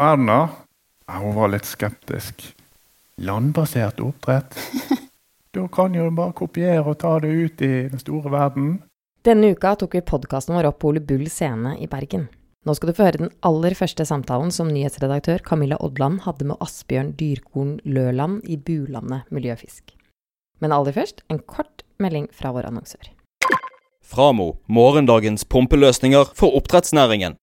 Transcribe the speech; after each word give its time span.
Erna 0.00 0.48
ja, 1.06 1.18
hun 1.18 1.34
var 1.34 1.50
litt 1.52 1.66
skeptisk. 1.68 2.54
Landbasert 3.20 4.00
oppdrett? 4.00 4.56
Da 5.50 5.64
kan 5.66 5.96
jo 5.98 6.04
bare 6.14 6.30
kopiere 6.38 6.84
og 6.86 7.00
ta 7.02 7.16
det 7.18 7.28
ut 7.28 7.62
i 7.66 7.70
den 7.90 7.98
store 7.98 8.30
verden. 8.30 8.68
Denne 9.26 9.48
uka 9.50 9.72
tok 9.74 9.96
vi 9.96 10.02
podkasten 10.06 10.54
vår 10.54 10.68
opp 10.68 10.78
på 10.78 10.92
Ole 10.92 11.02
Bull 11.02 11.24
scene 11.26 11.72
i 11.82 11.88
Bergen. 11.90 12.28
Nå 12.62 12.76
skal 12.78 12.92
du 12.92 12.94
få 12.94 13.08
høre 13.08 13.22
den 13.24 13.32
aller 13.42 13.74
første 13.74 14.06
samtalen 14.06 14.54
som 14.54 14.70
nyhetsredaktør 14.70 15.42
Camilla 15.42 15.80
Odland 15.82 16.22
hadde 16.22 16.46
med 16.52 16.62
Asbjørn 16.62 17.10
Dyrkorn 17.18 17.80
Løland 17.82 18.46
i 18.46 18.60
Bulandet 18.62 19.26
Miljøfisk. 19.34 19.90
Men 20.62 20.70
aller 20.76 20.94
først 20.94 21.24
en 21.26 21.42
kort 21.42 21.82
melding 21.98 22.30
fra 22.30 22.54
vår 22.54 22.70
annonsør. 22.70 23.10
Framo 24.06 24.52
morgendagens 24.70 25.42
pumpeløsninger 25.50 26.30
for 26.38 26.54
oppdrettsnæringen. 26.62 27.34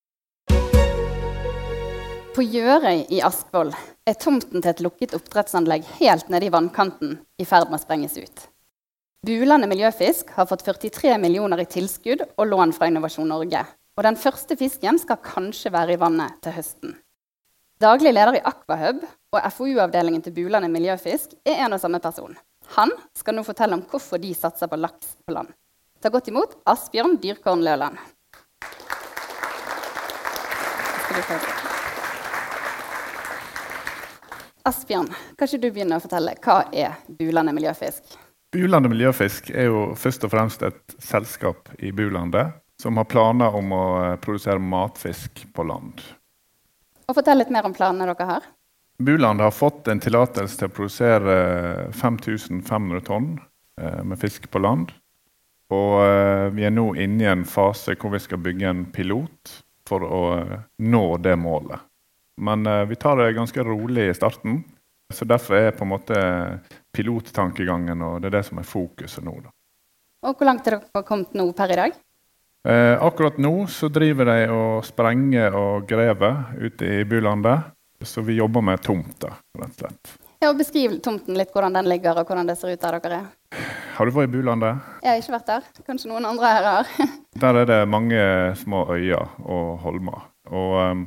På 2.38 2.44
Gjørøy 2.46 3.08
i 3.10 3.18
Askvoll 3.26 3.72
er 4.06 4.16
tomten 4.22 4.62
til 4.62 4.70
et 4.70 4.82
lukket 4.86 5.16
oppdrettsanlegg 5.18 5.88
helt 5.98 6.28
nede 6.30 6.46
i 6.46 6.52
vannkanten 6.54 7.16
i 7.42 7.46
ferd 7.50 7.72
med 7.72 7.80
å 7.80 7.82
sprenges 7.82 8.14
ut. 8.14 8.44
Bulandet 9.26 9.72
Miljøfisk 9.72 10.30
har 10.36 10.46
fått 10.46 10.62
43 10.68 11.16
millioner 11.18 11.64
i 11.64 11.66
tilskudd 11.66 12.22
og 12.28 12.44
lån 12.52 12.76
fra 12.78 12.92
Innovasjon 12.92 13.34
Norge. 13.34 13.64
Og 13.98 14.06
den 14.06 14.20
første 14.22 14.54
fisken 14.60 15.02
skal 15.02 15.18
kanskje 15.24 15.72
være 15.74 15.96
i 15.96 16.00
vannet 16.04 16.36
til 16.46 16.54
høsten. 16.60 16.94
Daglig 17.82 18.12
leder 18.14 18.38
i 18.38 18.44
Aquahub 18.46 19.02
og 19.34 19.48
FoU-avdelingen 19.56 20.22
til 20.28 20.36
Bulandet 20.38 20.70
Miljøfisk 20.76 21.34
er 21.42 21.64
en 21.66 21.74
og 21.74 21.82
samme 21.82 21.98
person. 22.04 22.38
Han 22.78 22.94
skal 23.18 23.34
nå 23.34 23.48
fortelle 23.48 23.80
om 23.80 23.86
hvorfor 23.90 24.22
de 24.22 24.36
satser 24.38 24.70
på 24.70 24.78
laks 24.78 25.18
på 25.26 25.34
land. 25.34 25.50
Ta 26.06 26.14
godt 26.14 26.30
imot 26.30 26.54
Asbjørn 26.70 27.18
Dyrkorn 27.18 27.66
Løland. 27.66 27.98
Asbjørn, 34.68 35.08
kan 35.38 35.48
ikke 35.48 35.62
du 35.64 35.70
begynne 35.72 35.96
å 35.96 36.04
fortelle 36.04 36.34
hva 36.44 36.58
er 36.76 36.98
Bulandet 37.08 37.56
Miljøfisk? 37.56 38.18
Bulandet 38.52 38.92
Miljøfisk 38.92 39.48
er 39.56 39.70
jo 39.70 39.84
først 39.96 40.26
og 40.28 40.34
fremst 40.34 40.66
et 40.68 40.96
selskap 41.04 41.72
i 41.80 41.94
Bulandet 41.96 42.58
som 42.82 43.00
har 43.00 43.08
planer 43.08 43.56
om 43.56 43.72
å 43.72 43.86
eh, 44.02 44.18
produsere 44.20 44.60
matfisk 44.60 45.46
på 45.56 45.66
land. 45.68 46.04
Og 47.08 47.16
Fortell 47.16 47.40
litt 47.40 47.54
mer 47.54 47.70
om 47.70 47.76
planene 47.76 48.10
dere 48.12 48.28
har. 48.28 48.52
Buland 49.00 49.42
har 49.42 49.56
fått 49.56 49.88
en 49.88 50.04
tillatelse 50.04 50.60
til 50.60 50.68
å 50.68 50.76
produsere 50.76 51.38
5500 51.96 53.06
tonn 53.08 53.38
eh, 53.80 54.02
med 54.04 54.20
fisk 54.20 54.50
på 54.52 54.62
land. 54.62 54.92
Og 55.72 56.00
eh, 56.04 56.48
vi 56.58 56.68
er 56.68 56.76
nå 56.76 56.90
inne 57.00 57.24
i 57.24 57.32
en 57.32 57.48
fase 57.48 57.96
hvor 57.96 58.18
vi 58.18 58.24
skal 58.24 58.44
bygge 58.44 58.68
en 58.68 58.88
pilot 58.92 59.60
for 59.88 60.04
å 60.04 60.24
nå 60.84 61.06
det 61.24 61.40
målet. 61.40 61.87
Men 62.38 62.68
uh, 62.68 62.84
vi 62.90 62.98
tar 63.00 63.18
det 63.22 63.36
ganske 63.38 63.64
rolig 63.64 64.10
i 64.10 64.18
starten. 64.18 64.64
Så 65.14 65.26
Derfor 65.26 65.56
er 65.56 65.72
på 65.72 65.86
en 65.86 65.94
måte 65.94 66.18
pilottankegangen 66.96 68.02
og 68.04 68.20
det 68.22 68.28
er 68.28 68.40
det 68.40 68.44
som 68.50 68.60
er 68.60 68.68
fokuset 68.68 69.24
nå. 69.24 69.38
Da. 69.46 69.54
Og 70.28 70.36
Hvor 70.36 70.50
langt 70.50 70.68
er 70.68 70.82
dere 70.82 71.06
kommet 71.08 71.38
nå 71.38 71.48
per 71.56 71.72
i 71.72 71.80
dag? 71.80 71.96
Eh, 72.68 73.04
akkurat 73.04 73.38
nå 73.40 73.54
så 73.72 73.88
driver 73.88 74.28
de 74.28 74.38
og 74.52 74.86
sprenger 74.86 75.56
og 75.56 75.88
graver 75.88 76.58
ute 76.60 76.90
i 77.00 77.04
bylandet. 77.08 77.72
Så 78.04 78.22
vi 78.22 78.36
jobber 78.38 78.62
med 78.62 78.82
tomta, 78.84 79.32
rett 79.58 79.72
og 79.72 79.80
slett. 79.80 80.18
Ja, 80.38 80.52
og 80.52 80.60
Beskriv 80.60 81.00
tomten 81.02 81.38
litt, 81.38 81.50
hvordan 81.50 81.74
den 81.80 81.88
ligger 81.90 82.20
og 82.20 82.28
hvordan 82.30 82.50
det 82.50 82.58
ser 82.60 82.76
ut 82.76 82.84
der 82.84 83.00
dere 83.00 83.22
er. 83.24 83.62
Har 83.98 84.06
du 84.06 84.14
vært 84.14 84.30
i 84.30 84.34
Bulandet? 84.36 84.84
Jeg 85.02 85.10
har 85.10 85.22
ikke 85.24 85.34
vært 85.34 85.48
der. 85.50 85.70
Kanskje 85.88 86.12
noen 86.12 86.28
andre 86.30 86.52
her 86.54 86.68
har. 86.68 86.92
der 87.44 87.62
er 87.64 87.70
det 87.72 87.78
mange 87.90 88.20
små 88.60 88.84
øyer 88.94 89.32
og 89.42 89.80
holmer. 89.82 90.28
Og 90.52 90.76
um, 90.78 91.02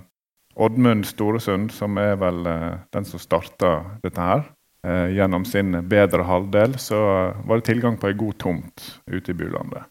Oddmund 0.54 1.06
Storesund, 1.06 1.70
som 1.72 1.98
er 2.00 2.16
vel 2.20 2.42
uh, 2.46 2.80
den 2.94 3.06
som 3.06 3.22
starta 3.22 3.74
dette 4.02 4.24
her, 4.24 4.44
uh, 4.86 5.06
gjennom 5.14 5.46
sin 5.48 5.76
bedre 5.88 6.26
halvdel, 6.26 6.76
så 6.78 7.00
var 7.44 7.60
det 7.60 7.68
tilgang 7.70 7.98
på 8.00 8.10
ei 8.10 8.18
god 8.18 8.38
tomt 8.42 8.86
ute 9.06 9.32
i 9.32 9.38
Bulandet. 9.38 9.86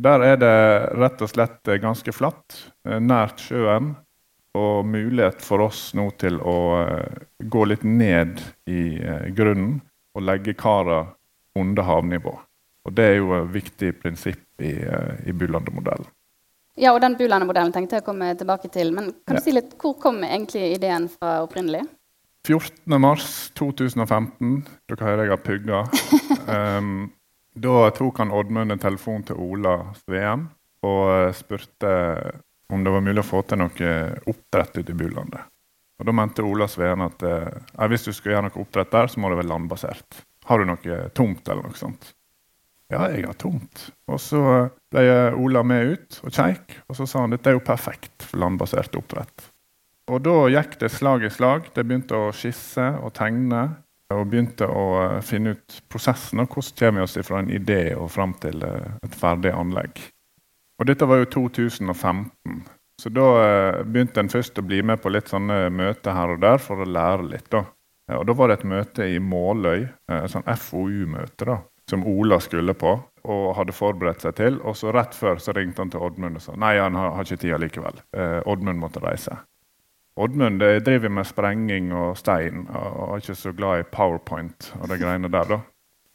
Der 0.00 0.24
er 0.24 0.38
det 0.40 0.54
rett 0.96 1.20
og 1.20 1.28
slett 1.28 1.68
ganske 1.82 2.14
flatt, 2.16 2.54
nært 2.82 3.42
sjøen, 3.44 3.90
og 4.56 4.86
mulighet 4.88 5.44
for 5.44 5.66
oss 5.66 5.90
nå 5.96 6.06
til 6.20 6.38
å 6.40 6.56
gå 7.36 7.64
litt 7.68 7.84
ned 7.84 8.40
i 8.68 8.82
grunnen 9.36 9.82
og 10.16 10.24
legge 10.24 10.56
kara 10.56 11.02
under 11.60 11.84
havnivå. 11.88 12.32
Og 12.88 12.96
Det 12.96 13.04
er 13.04 13.16
jo 13.20 13.34
et 13.36 13.52
viktig 13.52 13.92
prinsipp 14.00 14.64
i, 14.64 14.72
i 15.28 15.32
Bulandet-modellen. 15.32 16.08
Ja, 16.82 16.90
og 16.90 16.98
den 17.04 17.14
Bulandet-modellen 17.14 17.70
tenkte 17.70 17.94
jeg 17.96 18.02
å 18.02 18.08
komme 18.08 18.32
tilbake 18.34 18.66
til. 18.74 18.88
Men 18.94 19.12
kan 19.22 19.36
du 19.38 19.42
si 19.44 19.52
litt, 19.54 19.76
hvor 19.78 19.94
kom 20.02 20.24
egentlig 20.26 20.72
ideen 20.74 21.06
fra 21.12 21.42
opprinnelig? 21.44 21.82
14.3.2015. 22.48 24.64
Dere 24.90 25.06
hører 25.06 25.24
jeg 25.28 25.34
har 25.36 25.46
pugga. 25.46 25.78
Um, 26.42 27.14
da 27.54 27.86
tok 27.94 28.18
han 28.18 28.34
Oddmund 28.34 28.74
en 28.74 28.80
telefon 28.82 29.22
til 29.22 29.38
Ola 29.38 29.94
Sveen 30.00 30.50
og 30.82 31.30
spurte 31.38 31.86
om 32.74 32.82
det 32.82 32.90
var 32.90 33.04
mulig 33.06 33.22
å 33.22 33.28
få 33.28 33.46
til 33.46 33.60
noe 33.60 33.90
oppdrett 34.26 34.74
ute 34.80 34.90
i 34.90 34.98
Bulandet. 34.98 35.46
Og 36.02 36.06
Da 36.08 36.12
mente 36.18 36.42
Ola 36.42 36.66
Sveen 36.66 36.98
at 37.06 37.22
eh, 37.22 37.86
hvis 37.92 38.06
du 38.08 38.12
skal 38.16 38.32
gjøre 38.34 38.46
noe 38.48 38.58
oppdrett 38.64 38.90
der, 38.90 39.06
så 39.06 39.22
må 39.22 39.30
det 39.30 39.38
være 39.38 39.52
landbasert. 39.52 40.10
Har 40.50 40.58
du 40.58 40.66
noe 40.66 40.98
tomt 41.14 41.46
eller 41.46 41.62
noe 41.68 41.78
sånt? 41.78 42.10
Ja, 42.92 43.06
jeg 43.08 43.24
har 43.24 43.36
tomt. 43.40 43.86
Og 44.12 44.20
så 44.20 44.42
ble 44.92 45.04
Ola 45.40 45.62
med 45.64 45.94
ut 45.94 46.18
og 46.26 46.34
kjeik, 46.34 46.76
og 46.88 46.98
så 46.98 47.06
sa 47.08 47.22
han 47.24 47.32
dette 47.32 47.48
er 47.48 47.56
jo 47.56 47.64
perfekt 47.64 48.26
for 48.26 48.42
landbasert 48.42 48.98
oppdrett. 49.00 49.48
Og 50.12 50.20
da 50.24 50.34
gikk 50.52 50.76
det 50.80 50.90
slag 50.92 51.24
i 51.24 51.30
slag. 51.32 51.70
De 51.72 51.84
begynte 51.86 52.18
å 52.18 52.32
skisse 52.36 52.84
og 53.00 53.14
tegne. 53.16 53.64
Og 54.12 54.26
begynte 54.28 54.66
å 54.68 54.86
eh, 55.00 55.20
finne 55.24 55.54
ut 55.54 55.76
prosessen 55.88 56.42
og 56.42 56.52
hvordan 56.52 56.74
kommer 56.76 57.00
vi 57.00 57.04
oss 57.06 57.14
fra 57.24 57.38
en 57.40 57.48
idé 57.48 57.94
og 57.96 58.10
fram 58.12 58.34
til 58.42 58.60
eh, 58.66 58.90
et 59.06 59.14
ferdig 59.16 59.54
anlegg. 59.56 60.02
Og 60.76 60.88
dette 60.90 61.08
var 61.08 61.22
jo 61.22 61.30
2015. 61.38 62.58
Så 63.00 63.12
da 63.14 63.28
eh, 63.40 63.78
begynte 63.88 64.20
en 64.20 64.28
først 64.28 64.60
å 64.60 64.66
bli 64.66 64.82
med 64.84 65.00
på 65.00 65.14
litt 65.14 65.32
sånne 65.32 65.70
møter 65.72 66.12
her 66.18 66.34
og 66.34 66.44
der 66.44 66.60
for 66.60 66.84
å 66.84 66.90
lære 66.98 67.30
litt. 67.30 67.48
da. 67.54 67.64
Og 68.18 68.26
Da 68.28 68.36
var 68.36 68.50
det 68.50 68.58
et 68.58 68.68
møte 68.68 69.08
i 69.08 69.16
Måløy, 69.22 69.86
et 70.12 70.28
sånn 70.34 70.44
FoU-møte, 70.44 71.46
da, 71.48 71.62
som 71.92 72.06
Ola 72.08 72.38
skulle 72.40 72.72
på 72.74 72.94
og 73.22 73.46
hadde 73.58 73.74
forberedt 73.76 74.24
seg 74.24 74.36
til. 74.38 74.58
Og 74.64 74.76
så 74.78 74.92
rett 74.94 75.12
før 75.14 75.40
så 75.42 75.52
ringte 75.52 75.84
han 75.84 75.92
til 75.92 76.00
Oddmund 76.02 76.40
og 76.40 76.44
sa 76.44 76.56
nei, 76.56 76.78
han 76.80 76.96
har, 76.96 77.12
har 77.18 77.28
ikke 77.28 77.42
tid 77.44 77.58
likevel. 77.60 78.00
Eh, 78.16 78.38
Oddmund 78.48 78.80
måtte 78.80 79.02
reise. 79.04 79.36
Oddmund 80.16 80.64
driver 80.84 81.12
med 81.12 81.28
sprenging 81.28 81.92
og 81.96 82.16
stein 82.20 82.66
og 82.68 83.14
er 83.14 83.22
ikke 83.22 83.36
så 83.38 83.52
glad 83.56 83.80
i 83.80 83.88
powerpoint 83.92 84.72
og 84.80 84.88
de 84.90 84.98
greiene 85.00 85.30
der. 85.32 85.52
da. 85.54 85.60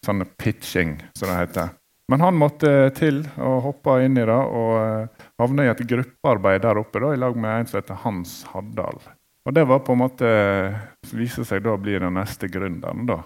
Sånn 0.06 0.26
pitching, 0.38 0.98
som 1.18 1.32
det 1.32 1.38
heter. 1.40 1.72
Men 2.10 2.24
han 2.24 2.38
måtte 2.40 2.70
til 2.96 3.24
og 3.36 3.62
hoppa 3.66 3.98
inn 4.06 4.18
i 4.18 4.26
det 4.26 4.34
og 4.34 4.74
eh, 4.82 5.24
havna 5.42 5.66
i 5.66 5.72
et 5.76 5.86
gruppearbeid 5.94 6.66
der 6.66 6.82
oppe 6.82 7.04
da, 7.04 7.14
i 7.14 7.22
lag 7.22 7.38
med 7.38 7.54
en 7.54 7.70
som 7.70 7.82
heter 7.82 8.02
Hans 8.06 8.40
Haddal. 8.54 9.02
Og 9.48 9.56
det 9.56 9.64
var 9.68 9.86
på 9.86 9.96
en 9.96 10.02
måte, 10.02 10.30
viser 11.14 11.46
seg 11.48 11.62
da 11.64 11.76
å 11.76 11.82
bli 11.82 12.00
den 12.00 12.18
neste 12.18 12.50
gründeren. 12.52 13.06
da. 13.08 13.22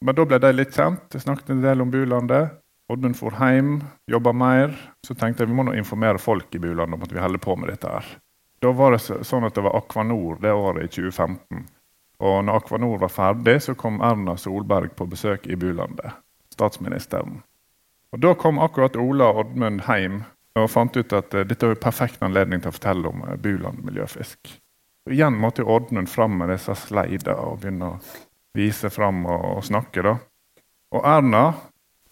Men 0.00 0.14
da 0.14 0.24
ble 0.28 0.38
de 0.42 0.52
litt 0.54 0.76
kjent. 0.76 1.08
Jeg 1.12 1.24
snakket 1.24 1.50
en 1.54 1.64
del 1.64 1.82
om 1.82 1.90
Bulandet. 1.90 2.58
Oddmund 2.88 3.18
for 3.18 3.34
hjem, 3.36 3.82
jobba 4.08 4.32
mer. 4.32 4.72
Så 5.04 5.14
tenkte 5.18 5.44
jeg 5.44 5.50
vi 5.50 5.58
må 5.58 5.66
nå 5.66 5.74
informere 5.76 6.20
folk 6.22 6.54
i 6.54 6.60
Bulandet 6.62 6.96
om 6.96 7.04
at 7.04 7.12
vi 7.12 7.20
holder 7.20 7.42
på 7.42 7.56
med 7.56 7.72
dette. 7.72 7.88
her. 7.88 8.06
Da 8.62 8.72
var 8.72 8.94
det 8.94 9.02
sånn 9.02 9.46
at 9.46 9.54
det 9.54 9.62
var 9.66 9.76
Akvanor 9.78 10.38
det 10.42 10.54
året 10.54 10.86
i 10.86 10.94
2015. 11.02 11.66
Og 12.18 12.38
når 12.44 12.62
Akvanor 12.62 12.98
var 12.98 13.12
ferdig, 13.12 13.60
så 13.62 13.74
kom 13.78 14.00
Erna 14.02 14.36
Solberg 14.36 14.96
på 14.96 15.06
besøk 15.06 15.46
i 15.46 15.56
Bulandet. 15.56 16.16
Statsministeren. 16.54 17.42
Og 18.12 18.20
Da 18.20 18.34
kom 18.34 18.58
akkurat 18.58 18.96
Ola 18.96 19.28
og 19.30 19.44
Oddmund 19.44 19.84
hjem 19.86 20.22
og 20.58 20.70
fant 20.70 20.96
ut 20.96 21.12
at 21.12 21.34
uh, 21.34 21.44
dette 21.46 21.68
var 21.68 21.82
perfekt 21.82 22.22
anledning 22.24 22.62
til 22.62 22.72
å 22.72 22.74
fortelle 22.74 23.10
om 23.10 23.22
uh, 23.22 23.36
Buland 23.36 23.84
miljøfisk. 23.84 24.54
Og 25.06 25.14
igjen 25.14 25.36
måtte 25.38 25.62
Oddmund 25.62 26.08
fram 26.10 26.38
med 26.40 26.50
disse 26.50 26.74
sleidene 26.88 27.36
og 27.36 27.60
begynne 27.62 27.92
å 27.92 28.00
vise 28.56 28.90
fram 28.90 29.24
og, 29.26 29.44
og 29.58 29.64
snakke. 29.66 30.04
da. 30.04 30.14
Og 30.94 31.04
Erna 31.04 31.44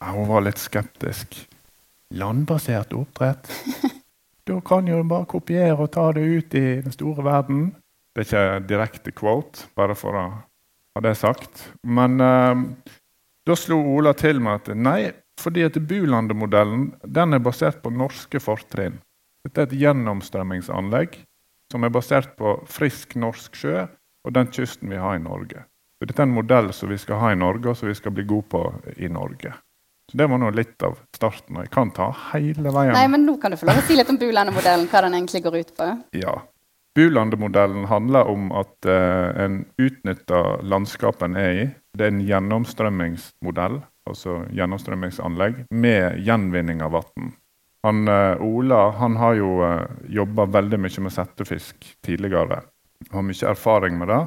ja, 0.00 0.12
hun 0.12 0.28
var 0.28 0.44
litt 0.44 0.60
skeptisk. 0.60 1.38
Landbasert 2.14 2.96
oppdrett? 2.96 3.50
Da 4.46 4.60
kan 4.62 4.86
jo 4.86 5.00
bare 5.02 5.26
kopiere 5.26 5.74
og 5.74 5.88
ta 5.90 6.04
det 6.14 6.22
ut 6.22 6.52
i 6.54 6.60
den 6.78 6.92
store 6.94 7.24
verden. 7.26 7.64
Det 8.14 8.22
er 8.22 8.26
ikke 8.28 8.68
direkte 8.70 9.10
quote, 9.10 9.64
bare 9.74 9.96
for 9.98 10.14
å 10.14 10.22
ha 10.94 11.02
det 11.02 11.16
sagt. 11.18 11.64
Men 11.82 12.22
eh, 12.22 12.62
da 13.42 13.56
slo 13.58 13.80
Ola 13.96 14.12
til 14.14 14.38
med 14.38 14.60
at 14.60 14.78
nei, 14.78 15.10
fordi 15.42 15.66
at 15.66 15.80
Bulandet-modellen 15.90 16.92
den 17.02 17.34
er 17.34 17.42
basert 17.42 17.82
på 17.82 17.90
norske 17.90 18.38
fortrinn. 18.38 19.00
Dette 19.42 19.64
er 19.64 19.66
et 19.66 19.76
gjennomstrømmingsanlegg 19.82 21.18
som 21.74 21.82
er 21.82 21.96
basert 21.98 22.36
på 22.38 22.54
frisk 22.70 23.18
norsk 23.18 23.58
sjø 23.58 23.80
og 23.82 24.38
den 24.38 24.46
kysten 24.54 24.94
vi 24.94 25.02
har 25.02 25.18
i 25.18 25.26
Norge. 25.26 25.66
Så 25.96 26.08
dette 26.08 26.20
er 26.20 26.28
en 26.28 26.34
modell 26.36 26.72
som 26.76 26.90
vi 26.92 26.98
skal 27.00 27.20
ha 27.22 27.30
i 27.32 27.38
Norge, 27.40 27.70
og 27.70 27.78
som 27.78 27.88
vi 27.88 27.94
skal 27.96 28.12
bli 28.12 28.26
gode 28.28 28.50
på 28.52 28.62
i 28.96 29.08
Norge. 29.08 29.54
Så 30.10 30.18
Det 30.18 30.26
var 30.26 30.38
nå 30.38 30.50
litt 30.54 30.82
av 30.82 30.98
starten. 31.14 31.56
og 31.56 31.64
Jeg 31.64 31.70
kan 31.70 31.90
ta 31.90 32.10
hele 32.32 32.70
veien. 32.70 32.92
Nei, 32.92 33.08
men 33.08 33.26
Nå 33.26 33.38
kan 33.40 33.50
du 33.50 33.56
få 33.56 33.66
lov 33.66 33.80
å 33.80 33.86
si 33.86 33.96
litt 33.96 34.10
om 34.10 34.18
Bulandet-modellen, 34.18 34.86
hva 34.86 35.02
den 35.02 35.14
egentlig 35.14 35.42
går 35.42 35.56
ut 35.56 35.72
på. 35.76 35.88
Ja. 36.12 36.42
Bulandet-modellen 36.96 37.88
handler 37.90 38.28
om 38.30 38.52
at 38.52 38.86
eh, 38.86 39.44
en 39.44 39.64
utnytter 39.76 40.62
landskapet 40.62 41.26
en 41.26 41.36
er 41.36 41.50
i. 41.52 41.66
Det 41.96 42.06
er 42.06 42.14
en 42.14 42.22
gjennomstrømmingsmodell, 42.24 43.80
altså 44.08 44.38
gjennomstrømmingsanlegg, 44.54 45.66
med 45.70 46.22
gjenvinning 46.24 46.80
av 46.86 46.94
vann. 46.96 47.32
Han, 47.84 48.08
eh, 48.08 48.40
Ola 48.40 48.90
han 48.96 49.16
har 49.16 49.34
jo 49.34 49.50
eh, 49.66 49.84
jobba 50.08 50.46
veldig 50.54 50.80
mye 50.80 51.04
med 51.04 51.12
settefisk 51.12 51.96
tidligere. 52.06 52.62
Har 53.12 53.26
mye 53.26 53.50
erfaring 53.50 53.98
med 53.98 54.08
det. 54.08 54.22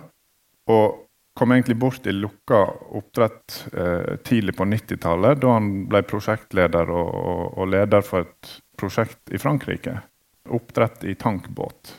Og 0.69 1.05
kom 1.39 1.53
egentlig 1.55 1.77
bort 1.79 2.07
i 2.07 2.11
lukka 2.11 2.57
oppdrett 2.99 3.67
eh, 3.73 4.15
tidlig 4.27 4.57
på 4.57 4.65
90-tallet, 4.67 5.39
da 5.39 5.53
han 5.55 5.69
ble 5.87 6.01
prosjektleder 6.03 6.91
og, 6.91 7.13
og, 7.15 7.43
og, 7.53 7.69
leder 7.71 8.03
for 8.03 8.27
et 8.27 8.49
prosjekt 8.79 9.31
i 9.31 9.39
Frankrike. 9.39 9.93
Oppdrett 10.51 11.05
i 11.07 11.15
tankbåt. 11.15 11.93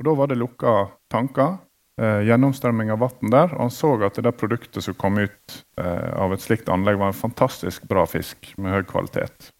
Og 0.00 0.08
Da 0.08 0.16
var 0.16 0.32
det 0.32 0.40
lukka 0.40 0.72
tanker. 1.12 1.58
Eh, 2.00 2.22
gjennomstrømming 2.24 2.94
av 2.94 3.02
vann 3.04 3.34
der. 3.34 3.52
Og 3.52 3.66
han 3.66 3.74
så 3.76 3.92
at 4.06 4.16
det 4.16 4.24
der 4.24 4.40
produktet 4.40 4.84
som 4.88 4.96
kom 4.96 5.20
ut 5.20 5.58
eh, 5.76 6.10
av 6.16 6.32
et 6.32 6.40
slikt 6.40 6.72
anlegg, 6.72 6.96
var 6.96 7.12
en 7.12 7.22
fantastisk 7.26 7.84
bra 7.88 8.06
fisk 8.08 8.54
med 8.56 8.72
høy 8.72 8.86
kvalitet. 8.88 9.52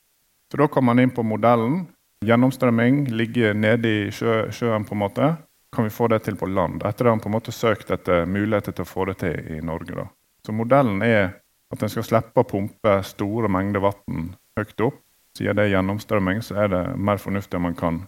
Så 0.48 0.60
da 0.60 0.72
kom 0.72 0.88
han 0.88 1.04
inn 1.04 1.12
på 1.12 1.24
modellen. 1.26 1.82
Gjennomstrømming, 2.24 3.10
ligge 3.12 3.52
nede 3.52 3.92
i 3.92 4.02
sjø, 4.14 4.46
sjøen, 4.54 4.88
på 4.88 4.96
en 4.96 5.04
måte. 5.04 5.34
Kan 5.72 5.84
vi 5.84 5.90
få 5.90 6.08
det 6.08 6.18
til 6.26 6.36
på 6.36 6.46
land? 6.46 6.82
Etter 6.84 7.04
det 7.04 7.10
har 7.10 7.16
han 7.16 7.22
på 7.24 7.30
en 7.30 7.36
måte 7.36 7.52
søkt 7.52 7.90
etter 7.90 8.26
muligheter 8.28 8.74
til 8.76 8.84
å 8.84 8.88
få 8.88 9.06
det 9.08 9.14
til 9.22 9.54
i 9.56 9.60
Norge. 9.64 9.94
Da. 9.96 10.04
Så 10.46 10.52
modellen 10.52 11.00
er 11.06 11.38
at 11.72 11.82
en 11.82 11.92
skal 11.92 12.04
slippe 12.04 12.42
å 12.42 12.48
pumpe 12.48 12.98
store 13.08 13.48
mengder 13.48 13.80
vann 13.80 14.34
høyt 14.58 14.84
opp. 14.84 15.00
Siden 15.38 15.56
det 15.56 15.64
er 15.64 15.72
gjennomstrømming, 15.78 16.42
så 16.44 16.58
er 16.64 16.68
det 16.68 16.82
mer 17.00 17.20
fornuftig 17.22 17.56
om 17.56 17.64
man 17.70 17.76
kan 17.78 18.02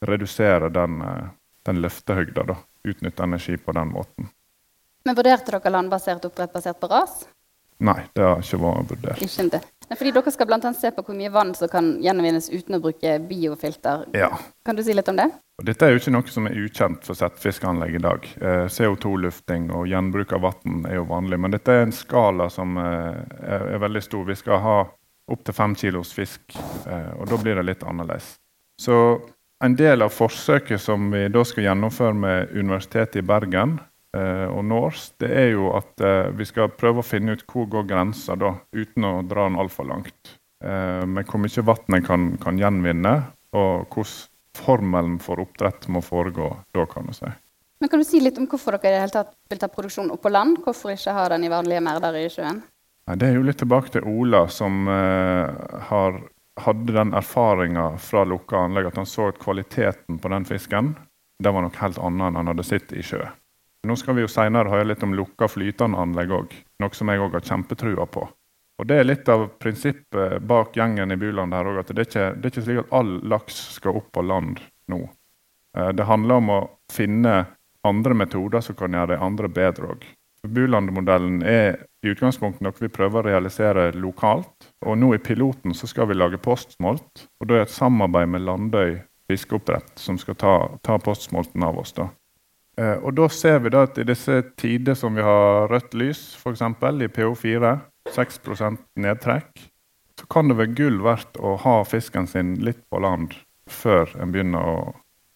redusere 0.00 0.70
den, 0.72 1.02
eh, 1.02 1.28
den 1.68 1.82
løftehøyda. 1.84 2.56
Utnytte 2.88 3.22
energi 3.22 3.56
på 3.56 3.72
den 3.76 3.92
måten. 3.92 4.30
Men 5.04 5.16
Vurderte 5.16 5.52
dere 5.52 5.72
landbasert 5.72 6.24
oppdrett 6.24 6.52
basert 6.52 6.80
på 6.80 6.88
ras? 6.88 7.26
Nei, 7.80 8.00
det 8.14 8.24
har 8.24 8.40
ikke 8.40 8.60
vært 8.60 8.94
vurdert. 8.94 9.22
Ikke 9.24 9.50
det. 9.52 9.60
Nei, 9.90 9.96
fordi 9.98 10.12
Dere 10.14 10.30
skal 10.30 10.52
annet 10.54 10.76
se 10.78 10.90
på 10.94 11.02
hvor 11.02 11.16
mye 11.18 11.32
vann 11.34 11.48
som 11.58 11.66
kan 11.70 11.96
gjenvinnes 11.98 12.46
uten 12.52 12.76
å 12.76 12.78
bruke 12.82 13.16
biofilter. 13.26 14.04
Ja. 14.14 14.28
Kan 14.62 14.78
du 14.78 14.84
si 14.86 14.94
litt 14.94 15.08
om 15.10 15.18
det? 15.18 15.26
Dette 15.66 15.82
er 15.88 15.96
jo 15.96 15.98
ikke 15.98 16.12
noe 16.14 16.30
som 16.30 16.46
er 16.46 16.54
ukjent 16.62 17.02
for 17.08 17.18
settefiskanlegg 17.18 17.96
i 17.98 18.02
dag. 18.04 18.28
Eh, 18.38 18.68
CO2-lufting 18.70 19.66
og 19.74 19.88
gjenbruk 19.90 20.36
av 20.36 20.46
vann 20.46 20.86
er 20.86 21.00
jo 21.00 21.08
vanlig. 21.10 21.40
Men 21.42 21.56
dette 21.56 21.74
er 21.74 21.82
en 21.88 21.96
skala 21.96 22.46
som 22.54 22.78
eh, 22.78 23.18
er, 23.42 23.66
er, 23.74 23.82
veldig 23.82 24.04
stor. 24.06 24.22
Vi 24.30 24.38
skal 24.38 24.62
ha 24.62 24.78
opptil 25.30 25.58
fem 25.58 25.74
kilos 25.82 26.14
fisk, 26.14 26.54
eh, 26.86 27.10
og 27.18 27.26
da 27.34 27.42
blir 27.42 27.58
det 27.58 27.66
litt 27.66 27.82
annerledes. 27.82 28.36
Så 28.78 28.94
en 29.58 29.74
del 29.74 30.06
av 30.06 30.14
forsøket 30.14 30.80
som 30.86 31.10
vi 31.10 31.26
da 31.34 31.42
skal 31.44 31.66
gjennomføre 31.66 32.14
med 32.14 32.54
Universitetet 32.54 33.24
i 33.24 33.26
Bergen, 33.26 33.80
og 34.50 34.64
NORS, 34.66 35.12
det 35.22 35.30
er 35.30 35.52
jo 35.52 35.70
at 35.78 36.02
eh, 36.02 36.30
vi 36.34 36.46
skal 36.48 36.72
prøve 36.74 37.02
å 37.02 37.06
finne 37.06 37.36
ut 37.36 37.44
hvor 37.46 37.68
går 37.70 37.86
grensa 37.90 38.34
da, 38.38 38.56
uten 38.74 39.06
å 39.06 39.12
dra 39.22 39.46
den 39.46 39.58
altfor 39.60 39.86
langt. 39.86 40.34
Eh, 40.64 41.04
med 41.06 41.28
hvor 41.30 41.42
mye 41.42 41.64
vann 41.66 41.96
en 41.96 42.06
kan, 42.06 42.26
kan, 42.42 42.58
gjenvinne, 42.58 43.14
og 43.54 43.86
hvordan 43.94 44.26
formelen 44.60 45.20
for 45.22 45.40
oppdrett 45.44 45.86
må 45.94 46.02
foregå 46.02 46.50
da, 46.74 46.86
kan 46.90 47.06
du 47.06 47.14
si. 47.14 47.30
Men 47.80 47.88
Kan 47.88 48.02
du 48.02 48.04
si 48.04 48.20
litt 48.20 48.38
om 48.38 48.48
hvorfor 48.50 48.76
dere 48.76 48.90
i 48.90 48.96
det 48.96 49.04
hele 49.04 49.14
tatt 49.14 49.30
vil 49.48 49.60
ta 49.62 49.70
produksjonen 49.72 50.10
opp 50.12 50.24
på 50.26 50.32
land? 50.32 50.58
Hvorfor 50.64 50.92
ikke 50.92 51.14
ha 51.16 51.28
den 51.32 51.46
i 51.46 51.52
vanlige 51.52 51.84
merder 51.86 52.18
i 52.18 52.26
sjøen? 52.28 52.60
Nei, 53.08 53.16
det 53.16 53.30
er 53.30 53.38
jo 53.38 53.46
litt 53.46 53.62
tilbake 53.62 53.94
til 53.94 54.04
Ola, 54.10 54.42
som 54.52 54.84
har, 54.90 56.18
hadde 56.60 56.96
den 56.98 57.14
erfaringa 57.16 57.86
fra 58.02 58.26
lukka 58.28 58.66
anlegg 58.66 58.90
at 58.90 59.00
han 59.00 59.08
så 59.08 59.30
at 59.30 59.40
kvaliteten 59.40 60.20
på 60.20 60.34
den 60.34 60.44
fisken 60.50 60.92
det 61.40 61.54
var 61.54 61.64
nok 61.64 61.78
helt 61.80 61.98
annet 61.98 62.28
enn 62.28 62.36
han 62.36 62.52
hadde 62.52 62.66
sett 62.68 62.92
i 62.92 63.04
sjø. 63.04 63.22
Nå 63.86 63.96
skal 63.96 64.18
vi 64.18 64.24
jo 64.26 64.28
senere 64.28 64.68
høre 64.68 64.90
litt 64.90 65.02
om 65.06 65.14
lukka 65.16 65.48
flytende 65.48 66.00
anlegg 66.00 66.34
òg, 66.36 66.52
noe 66.82 66.96
som 66.96 67.08
jeg 67.08 67.22
òg 67.24 67.38
har 67.38 67.46
kjempetrua 67.46 68.06
på. 68.12 68.26
Og 68.80 68.86
Det 68.88 68.96
er 68.96 69.04
litt 69.04 69.28
av 69.28 69.46
prinsippet 69.60 70.40
bak 70.48 70.76
gjengen 70.76 71.12
i 71.12 71.16
Buland 71.20 71.52
her 71.52 71.68
òg, 71.68 71.80
at 71.82 71.92
det 71.92 72.04
er, 72.04 72.08
ikke, 72.08 72.28
det 72.36 72.46
er 72.48 72.52
ikke 72.54 72.66
slik 72.66 72.82
at 72.84 72.94
all 72.96 73.10
laks 73.28 73.58
skal 73.76 73.98
opp 74.00 74.12
på 74.12 74.24
land 74.24 74.60
nå. 74.88 75.00
Eh, 75.76 75.90
det 75.96 76.08
handler 76.08 76.40
om 76.40 76.52
å 76.54 76.60
finne 76.92 77.34
andre 77.84 78.16
metoder 78.16 78.64
som 78.64 78.76
kan 78.76 78.96
gjøre 78.96 79.14
de 79.14 79.20
andre 79.24 79.52
bedre 79.52 79.92
òg. 79.94 80.06
Buland-modellen 80.48 81.42
er 81.44 81.82
i 82.00 82.12
utgangspunktet 82.14 82.64
noe 82.64 82.76
vi 82.80 82.88
prøver 82.88 83.20
å 83.20 83.28
realisere 83.28 83.90
lokalt. 83.92 84.70
Og 84.88 84.96
nå 84.96 85.12
i 85.14 85.20
piloten 85.20 85.76
så 85.76 85.88
skal 85.88 86.08
vi 86.08 86.16
lage 86.16 86.40
postsmolt. 86.40 87.26
og 87.40 87.48
Da 87.48 87.58
er 87.58 87.66
et 87.66 87.74
samarbeid 87.74 88.28
med 88.32 88.46
Landøy 88.48 89.02
fiskeoppdrett 89.28 89.92
som 90.00 90.16
skal 90.18 90.34
ta, 90.40 90.54
ta 90.82 90.96
postsmolten 90.98 91.62
av 91.62 91.78
oss. 91.78 91.92
da. 91.92 92.08
Eh, 92.80 92.96
og 93.04 93.14
da 93.14 93.28
ser 93.28 93.58
vi 93.60 93.72
da 93.72 93.84
at 93.84 93.98
i 94.00 94.06
disse 94.08 94.40
tider 94.60 94.96
som 94.96 95.16
vi 95.18 95.24
har 95.24 95.68
rødt 95.68 95.94
lys, 95.98 96.20
f.eks. 96.40 96.62
i 96.62 97.10
PO4, 97.16 97.72
6% 98.14 98.80
nedtrekk, 99.04 99.66
så 100.20 100.28
kan 100.32 100.48
det 100.48 100.56
være 100.56 100.76
gull 100.78 101.00
verdt 101.04 101.40
å 101.40 101.56
ha 101.60 101.80
fisken 101.88 102.28
sin 102.28 102.54
litt 102.64 102.80
på 102.88 103.00
land 103.02 103.34
før 103.70 104.12
en 104.20 104.32
begynner 104.32 104.64
å, 104.64 104.78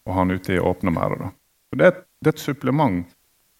å 0.08 0.16
ha 0.16 0.24
den 0.24 0.38
ute 0.38 0.56
i 0.56 0.60
åpne 0.60 0.92
merder. 0.94 1.34
Det, 1.74 1.90
det, 2.20 2.30
er 2.30 2.32
et 2.32 2.40
supplement. 2.42 3.04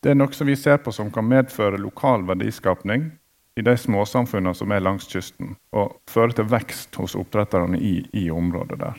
Det 0.05 0.13
er 0.13 0.19
noe 0.19 0.33
som 0.37 0.49
vi 0.49 0.57
ser 0.57 0.81
på 0.85 0.93
som 0.93 1.11
kan 1.13 1.27
medføre 1.29 1.81
lokal 1.81 2.25
verdiskapning 2.29 3.11
i 3.57 3.63
de 3.65 3.77
småsamfunnene 3.79 4.57
som 4.57 4.73
er 4.75 4.83
langs 4.83 5.07
kysten, 5.11 5.55
og 5.77 5.99
føre 6.11 6.35
til 6.37 6.49
vekst 6.51 6.97
hos 6.99 7.15
oppdretterne 7.19 7.79
i, 7.79 8.01
i 8.17 8.27
området 8.33 8.81
der. 8.81 8.99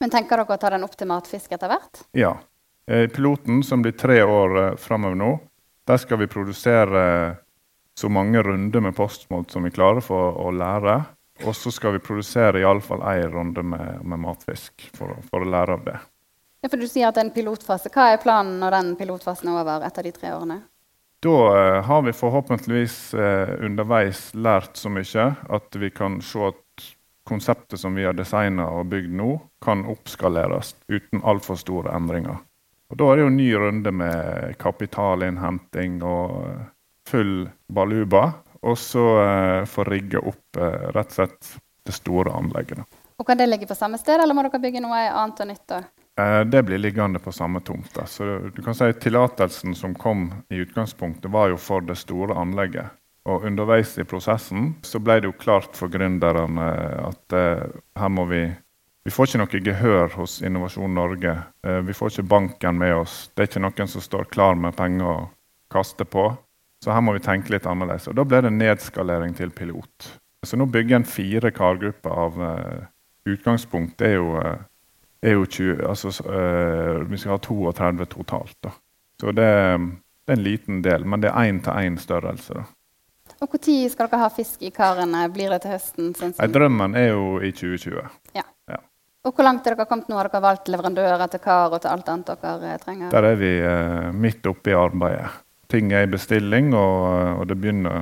Men 0.00 0.12
Tenker 0.12 0.40
dere 0.40 0.56
å 0.56 0.60
ta 0.60 0.70
den 0.72 0.86
opp 0.86 0.94
til 0.96 1.10
matfisk 1.10 1.52
etter 1.52 1.68
hvert? 1.72 2.04
Ja, 2.16 2.38
Eh, 2.90 3.08
piloten, 3.08 3.62
som 3.62 3.82
blir 3.82 3.92
tre 3.92 4.22
år 4.22 4.58
eh, 4.58 4.76
framover 4.76 5.14
nå, 5.14 5.30
der 5.86 5.96
skal 6.02 6.18
vi 6.18 6.26
produsere 6.26 7.36
så 7.94 8.08
mange 8.08 8.42
runder 8.42 8.80
med 8.80 8.96
postmat 8.96 9.50
som 9.50 9.62
vi 9.62 9.70
klarer 9.70 10.02
for 10.02 10.40
å 10.42 10.50
lære. 10.50 10.96
Og 11.46 11.54
så 11.56 11.70
skal 11.70 11.94
vi 11.94 12.02
produsere 12.02 12.58
iallfall 12.60 13.04
én 13.12 13.30
runde 13.30 13.62
med, 13.62 14.02
med 14.02 14.18
matfisk 14.24 14.88
for, 14.96 15.14
for, 15.30 15.46
å 15.46 15.52
lære 15.52 15.78
av 15.78 15.86
det. 15.86 15.96
Ja, 16.60 16.72
for 16.72 16.82
Du 16.82 16.88
sier 16.88 17.08
at 17.08 17.14
det 17.14 17.22
er 17.22 17.28
en 17.28 17.32
pilotfase. 17.38 17.94
Hva 17.94 18.10
er 18.10 18.20
planen 18.24 18.58
når 18.58 18.76
den 18.76 18.92
pilotfasen 18.98 19.52
er 19.52 19.62
over 19.62 19.86
etter 19.86 20.10
de 20.10 20.14
tre 20.18 20.34
årene? 20.34 20.58
Da 21.22 21.38
eh, 21.54 21.78
har 21.86 22.02
vi 22.02 22.16
forhåpentligvis 22.16 22.98
eh, 23.14 23.54
underveis 23.70 24.26
lært 24.34 24.82
så 24.82 24.90
mye 24.90 25.30
at 25.46 25.78
vi 25.78 25.94
kan 25.94 26.18
se 26.24 26.42
at 26.50 26.90
konseptet 27.30 27.78
som 27.78 27.94
vi 27.94 28.02
har 28.08 28.18
designa 28.18 28.66
og 28.74 28.90
bygd 28.90 29.14
nå, 29.14 29.34
kan 29.62 29.86
oppskaleres 29.86 30.74
uten 30.90 31.22
altfor 31.22 31.60
store 31.60 31.94
endringer. 31.94 32.40
Og 32.90 32.96
Da 32.98 33.06
er 33.06 33.16
det 33.16 33.24
jo 33.24 33.30
en 33.30 33.38
ny 33.38 33.50
runde 33.54 33.92
med 33.94 34.54
kapitalinnhenting 34.58 36.00
og 36.02 36.38
eh, 36.48 36.62
full 37.08 37.34
baluba. 37.70 38.24
Og 38.66 38.76
så 38.78 39.04
eh, 39.22 39.64
få 39.70 39.86
rigge 39.88 40.18
opp 40.18 40.58
eh, 40.58 40.90
rett 40.96 41.14
og 41.14 41.20
slett 41.20 41.52
det 41.86 41.94
store 41.96 42.34
anlegget. 42.34 42.82
Og 43.20 43.26
Kan 43.26 43.38
det 43.38 43.46
ligge 43.46 43.68
på 43.70 43.76
samme 43.78 43.98
sted, 44.00 44.18
eller 44.18 44.34
må 44.34 44.42
dere 44.46 44.62
bygge 44.62 44.82
noe 44.82 45.00
annet 45.06 45.42
og 45.44 45.50
nytt? 45.52 45.66
da? 45.70 45.82
Uh, 46.20 46.40
det 46.44 46.64
blir 46.66 46.80
liggende 46.80 47.20
på 47.22 47.32
samme 47.32 47.60
tomt. 47.64 47.94
Så 48.10 48.26
du 48.50 48.62
kan 48.64 48.74
si 48.76 48.88
Tillatelsen 49.00 49.76
som 49.78 49.94
kom 49.94 50.26
i 50.50 50.64
utgangspunktet, 50.64 51.30
var 51.30 51.52
jo 51.52 51.60
for 51.60 51.84
det 51.86 51.96
store 52.00 52.36
anlegget. 52.36 52.90
Og 53.28 53.44
underveis 53.46 53.94
i 54.00 54.04
prosessen 54.08 54.74
så 54.82 54.98
ble 54.98 55.20
det 55.20 55.30
jo 55.30 55.36
klart 55.38 55.76
for 55.76 55.92
gründerne 55.92 56.66
at 57.04 57.34
her 57.36 58.08
må 58.08 58.24
vi 58.30 58.46
vi 59.04 59.10
får 59.10 59.28
ikke 59.28 59.40
noe 59.40 59.60
gehør 59.64 60.14
hos 60.18 60.40
Innovasjon 60.44 60.94
Norge. 60.94 61.32
Eh, 61.66 61.80
vi 61.86 61.96
får 61.96 62.12
ikke 62.12 62.28
banken 62.28 62.78
med 62.78 62.94
oss. 62.98 63.30
Det 63.34 63.42
er 63.42 63.48
ikke 63.48 63.62
noen 63.64 63.88
som 63.88 64.04
står 64.04 64.28
klar 64.32 64.58
med 64.60 64.76
penger 64.76 65.06
å 65.08 65.18
kaste 65.72 66.04
på. 66.04 66.26
Så 66.84 66.92
her 66.92 67.00
må 67.04 67.14
vi 67.16 67.22
tenke 67.24 67.52
litt 67.54 67.68
annerledes. 67.68 68.10
Og 68.10 68.18
Da 68.18 68.24
ble 68.28 68.42
det 68.44 68.52
nedskalering 68.52 69.32
til 69.36 69.52
pilot. 69.56 70.10
Så 70.44 70.56
nå 70.56 70.66
bygger 70.66 71.00
en 71.00 71.08
fire 71.08 71.50
kargrupper 71.52 72.10
av 72.10 72.38
uh, 72.40 72.84
Utgangspunktet 73.28 74.06
er 74.06 74.14
jo, 74.14 74.38
uh, 74.40 74.62
er 75.20 75.36
jo 75.36 75.44
20 75.44 75.82
altså, 75.84 76.12
uh, 76.24 77.02
Vi 77.04 77.18
skal 77.20 77.36
ha 77.36 77.40
32 77.44 78.06
totalt. 78.14 78.56
Da. 78.64 78.72
Så 79.20 79.32
det, 79.36 79.44
det, 79.44 80.32
er 80.32 80.38
en 80.38 80.44
liten 80.44 80.80
del, 80.84 81.04
men 81.04 81.20
det 81.20 81.28
er 81.28 81.50
én-til-én-størrelse. 81.52 82.64
Og 83.40 83.52
Når 83.52 83.88
skal 83.92 84.08
dere 84.08 84.20
ha 84.20 84.28
fisk 84.32 84.62
i 84.62 84.70
karene? 84.72 85.28
Blir 85.32 85.52
det 85.52 85.62
til 85.62 85.76
høsten? 85.76 86.14
Sånn 86.16 86.32
som... 86.32 86.52
Drømmen 86.52 86.96
er 86.96 87.12
jo 87.12 87.36
i 87.44 87.52
2020. 87.52 88.08
Ja. 88.36 88.44
Og 89.20 89.34
Hvor 89.36 89.44
langt 89.44 89.66
er 89.68 89.76
dere 89.76 89.84
kommet 89.88 90.08
nå? 90.08 90.16
Har 90.16 90.30
dere 90.30 90.40
valgt 90.40 90.70
leverandører 90.72 91.26
til 91.28 91.42
kar 91.44 91.74
og 91.74 91.82
til 91.82 91.90
alt 91.92 92.08
annet 92.08 92.30
dere 92.30 92.70
eh, 92.72 92.78
trenger? 92.80 93.10
Der 93.12 93.26
er 93.28 93.36
vi 93.36 93.50
eh, 93.60 94.08
midt 94.16 94.46
oppe 94.48 94.72
i 94.72 94.76
arbeidet. 94.76 95.28
Ting 95.70 95.92
er 95.92 96.06
i 96.06 96.10
bestilling, 96.10 96.72
og, 96.72 97.04
eh, 97.10 97.34
og 97.36 97.44
det 97.50 97.58
begynner 97.60 97.98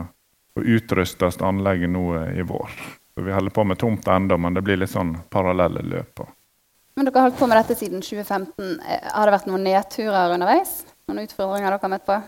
å 0.54 0.62
utrustes 0.62 1.40
anlegget 1.42 1.90
nå 1.90 2.04
eh, 2.20 2.38
i 2.38 2.46
vår. 2.46 2.78
Så 3.18 3.26
Vi 3.26 3.34
holder 3.34 3.50
på 3.56 3.64
med 3.66 3.80
tomt 3.82 4.06
ennå, 4.06 4.38
men 4.38 4.54
det 4.54 4.62
blir 4.62 4.78
litt 4.78 4.94
sånn 4.94 5.16
parallelle 5.34 5.82
løp. 5.82 6.22
Men 6.94 7.08
Dere 7.08 7.18
har 7.18 7.28
holdt 7.28 7.42
på 7.42 7.50
med 7.50 7.58
dette 7.64 7.78
siden 7.78 8.02
2015. 8.02 8.78
Har 9.10 9.26
det 9.26 9.34
vært 9.34 9.50
noen 9.50 9.66
nedturer 9.66 10.36
underveis? 10.38 10.84
Noen 11.10 11.26
utfordringer 11.26 11.74
dere 11.74 11.82
har 11.82 11.94
møtt 11.96 12.06
på? 12.06 12.22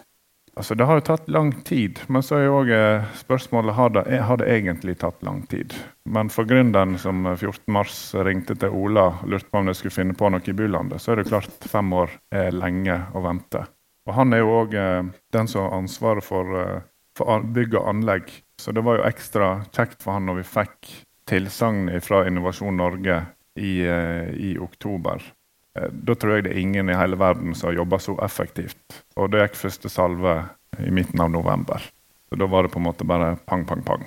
Altså, 0.54 0.74
Det 0.74 0.84
har 0.84 0.98
jo 0.98 1.00
tatt 1.00 1.28
lang 1.28 1.52
tid, 1.62 2.00
men 2.08 2.22
så 2.22 2.36
er 2.36 2.44
jo 2.44 2.56
også 2.58 2.76
eh, 2.76 3.04
spørsmålet 3.22 3.74
har 3.74 3.92
det, 3.94 4.02
har 4.26 4.40
det 4.40 4.48
egentlig 4.50 4.96
tatt 4.98 5.22
lang 5.22 5.42
tid. 5.46 5.74
Men 6.04 6.28
for 6.28 6.44
gründeren 6.44 6.98
som 6.98 7.22
14.3 7.26 8.24
ringte 8.26 8.56
til 8.58 8.74
Ola 8.74 9.06
og 9.12 9.30
lurte 9.30 9.50
på 9.50 9.62
om 9.62 9.70
de 9.70 9.76
skulle 9.78 9.94
finne 9.94 10.16
på 10.18 10.28
noe 10.28 10.42
i 10.44 10.56
bylandet, 10.56 11.02
så 11.02 11.12
er 11.12 11.20
det 11.20 11.30
klart 11.30 11.68
fem 11.70 11.92
år 11.94 12.16
er 12.34 12.50
lenge 12.56 12.98
å 13.14 13.22
vente. 13.24 13.64
Og 14.08 14.14
Han 14.16 14.34
er 14.34 14.42
jo 14.42 14.54
òg 14.64 14.74
eh, 14.74 15.02
den 15.32 15.48
som 15.48 15.68
har 15.68 15.78
ansvaret 15.78 16.26
for, 16.26 16.56
eh, 16.58 16.86
for 17.16 17.46
bygg 17.46 17.78
og 17.78 17.92
anlegg, 17.94 18.32
så 18.60 18.74
det 18.74 18.84
var 18.84 18.98
jo 18.98 19.08
ekstra 19.08 19.52
kjekt 19.70 20.02
for 20.02 20.18
han 20.18 20.26
når 20.26 20.42
vi 20.42 20.48
fikk 20.50 20.94
tilsagn 21.30 21.88
fra 22.02 22.24
Innovasjon 22.26 22.76
Norge 22.76 23.22
i, 23.54 23.78
i 23.86 24.56
oktober 24.58 25.22
Eh, 25.22 25.39
da 25.88 26.14
tror 26.14 26.36
jeg 26.36 26.46
det 26.46 26.54
er 26.54 26.62
ingen 26.62 26.90
i 26.90 26.96
hele 26.98 27.18
verden 27.20 27.54
som 27.56 27.70
har 27.70 27.80
jobba 27.80 27.98
så 28.02 28.16
effektivt. 28.24 29.00
Og 29.16 29.30
det 29.32 29.44
gikk 29.44 29.60
første 29.62 29.92
salve 29.92 30.36
i 30.78 30.90
midten 30.94 31.20
av 31.22 31.30
november. 31.32 31.82
Så 32.28 32.38
da 32.38 32.46
var 32.46 32.66
det 32.66 32.72
på 32.74 32.78
en 32.78 32.86
måte 32.86 33.06
bare 33.08 33.34
pang, 33.48 33.64
pang, 33.66 33.82
pang. 33.86 34.04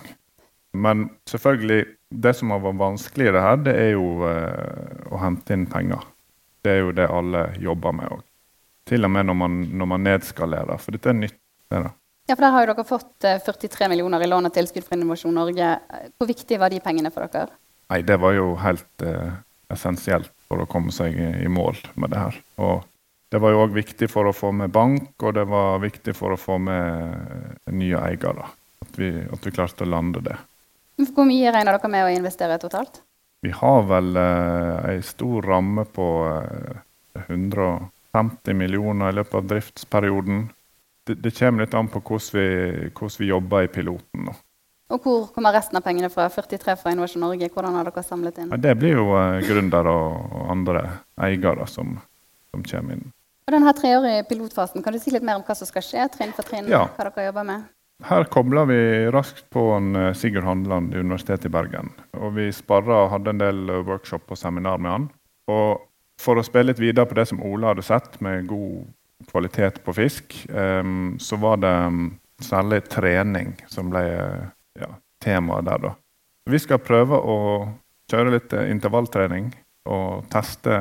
Men 0.74 1.10
selvfølgelig, 1.30 1.86
det 2.24 2.34
som 2.38 2.54
har 2.54 2.62
vært 2.64 2.80
vanskelig 2.82 3.30
i 3.30 3.34
det 3.36 3.42
her, 3.46 3.58
det 3.66 3.74
er 3.78 3.90
jo 3.94 4.06
eh, 4.28 5.10
å 5.14 5.20
hente 5.22 5.56
inn 5.56 5.66
penger. 5.70 6.06
Det 6.64 6.72
er 6.72 6.80
jo 6.82 6.94
det 6.96 7.10
alle 7.12 7.44
jobber 7.62 7.98
med 7.98 8.14
òg. 8.16 8.24
Til 8.90 9.06
og 9.06 9.12
med 9.14 9.28
når 9.30 9.38
man, 9.40 9.60
når 9.80 9.90
man, 9.94 10.08
nedskalerer, 10.08 10.80
for 10.82 10.96
dette 10.96 11.12
er 11.12 11.20
nytt. 11.20 11.38
Det. 11.72 11.84
Ja, 12.30 12.36
for 12.36 12.46
Der 12.46 12.56
har 12.56 12.66
jo 12.66 12.72
dere 12.72 12.88
fått 12.88 13.28
43 13.28 13.86
eh, 13.86 13.92
millioner 13.92 14.24
i 14.24 14.30
lån 14.30 14.50
og 14.50 14.56
tilskudd 14.56 14.88
fra 14.88 14.98
Innovasjon 14.98 15.36
Norge. 15.36 15.74
Hvor 16.18 16.30
viktig 16.30 16.60
var 16.60 16.74
de 16.74 16.82
pengene 16.84 17.12
for 17.14 17.28
dere? 17.28 17.54
Nei, 17.92 18.02
Det 18.02 18.18
var 18.20 18.34
jo 18.34 18.54
helt 18.64 19.06
eh, 19.06 19.36
essensielt 19.74 20.32
for 20.48 20.64
å 20.64 20.70
komme 20.70 20.94
seg 20.94 21.18
i 21.18 21.50
mål 21.52 21.80
med 22.00 22.14
det 22.14 22.22
her. 22.22 22.40
Og 22.62 22.84
det 23.34 23.40
var 23.42 23.54
jo 23.54 23.64
òg 23.64 23.72
viktig 23.74 24.10
for 24.12 24.30
å 24.30 24.36
få 24.36 24.52
med 24.54 24.70
bank, 24.74 25.16
og 25.26 25.34
det 25.34 25.48
var 25.50 25.80
viktig 25.82 26.14
for 26.14 26.36
å 26.36 26.38
få 26.38 26.60
med 26.62 27.72
nye 27.74 28.02
eiere. 28.06 28.46
At 28.84 29.00
vi, 29.00 29.10
at 29.26 29.48
vi 29.48 29.54
klarte 29.56 29.88
å 29.88 29.90
lande 29.90 30.22
det. 30.22 30.36
Hvor 31.02 31.26
mye 31.26 31.50
regner 31.50 31.74
dere 31.74 31.90
med 31.90 32.06
å 32.06 32.12
investere 32.14 32.60
totalt? 32.62 33.02
Vi 33.44 33.52
har 33.58 33.82
vel 33.90 34.16
eh, 34.20 34.92
ei 34.92 35.02
stor 35.04 35.50
ramme 35.50 35.88
på 35.90 36.08
eh, 36.30 37.24
150 37.26 38.54
millioner 38.56 39.10
i 39.10 39.18
løpet 39.18 39.40
av 39.40 39.50
driftsperioden. 39.50 40.46
Det, 41.04 41.18
det 41.26 41.34
kommer 41.40 41.66
litt 41.66 41.74
an 41.76 41.90
på 41.92 42.04
hvordan 42.06 42.38
vi, 42.38 42.48
hvordan 42.94 43.20
vi 43.20 43.32
jobber 43.32 43.66
i 43.66 43.72
piloten. 43.74 44.30
nå. 44.30 44.36
Og 44.94 45.02
hvor 45.02 45.28
kommer 45.34 45.56
resten 45.56 45.80
av 45.80 45.82
pengene 45.86 46.10
fra? 46.14 46.28
43 46.30 46.76
fra 46.78 46.92
Innovasjon 46.94 47.24
Norge, 47.26 47.50
hvordan 47.50 47.78
har 47.80 47.88
dere 47.90 48.06
samlet 48.06 48.40
inn? 48.44 48.52
Det 48.62 48.74
blir 48.78 49.00
jo 49.00 49.08
uh, 49.16 49.40
gründere 49.42 49.90
og 49.90 50.52
andre 50.54 50.84
eiere 51.26 51.66
som, 51.70 51.96
som, 52.54 52.62
kommer 52.62 53.00
inn. 53.00 53.08
Og 53.48 53.56
denne 53.56 53.74
treårige 53.76 54.28
pilotfasen, 54.30 54.84
Kan 54.86 54.94
du 54.94 55.02
si 55.02 55.12
litt 55.12 55.26
mer 55.26 55.40
om 55.40 55.48
hva 55.48 55.56
som 55.58 55.68
skal 55.68 55.86
skje, 55.86 56.06
trinn 56.14 56.36
for 56.38 56.46
trinn? 56.46 56.70
Ja. 56.70 56.86
hva 56.94 57.10
dere 57.10 57.32
jobber 57.32 57.50
med? 57.50 57.66
Her 58.04 58.28
kobla 58.30 58.66
vi 58.70 58.80
raskt 59.16 59.48
på 59.54 59.66
en 59.74 59.96
uh, 59.98 60.14
Sigurd 60.14 60.46
Handeland 60.46 60.94
i 60.94 61.02
Universitetet 61.02 61.50
i 61.50 61.54
Bergen. 61.58 61.90
Og 62.20 62.38
vi 62.38 62.52
sparra 62.54 63.06
og 63.08 63.14
hadde 63.16 63.34
en 63.34 63.42
del 63.42 63.66
uh, 63.74 63.82
workshop 63.88 64.30
og 64.30 64.38
seminar 64.38 64.78
med 64.78 64.94
han. 64.94 65.12
Og 65.50 65.88
for 66.22 66.38
å 66.38 66.46
spille 66.46 66.70
litt 66.70 66.82
videre 66.84 67.10
på 67.10 67.18
det 67.18 67.32
som 67.32 67.42
Ola 67.42 67.74
hadde 67.74 67.86
sett, 67.88 68.20
med 68.22 68.46
god 68.46 68.84
kvalitet 69.32 69.82
på 69.82 69.96
fisk, 69.98 70.36
um, 70.54 71.16
så 71.18 71.40
var 71.42 71.64
det 71.64 71.74
um, 71.88 72.12
særlig 72.44 72.84
trening 72.92 73.56
som 73.72 73.90
ble 73.90 74.04
ja, 74.04 74.52
temaet 75.24 75.68
der, 75.70 75.82
da. 75.88 75.96
Vi 76.50 76.60
skal 76.60 76.82
prøve 76.84 77.18
å 77.18 77.38
kjøre 78.12 78.36
litt 78.36 78.54
eh, 78.54 78.70
intervalltrening 78.74 79.52
og 79.90 80.28
teste, 80.32 80.80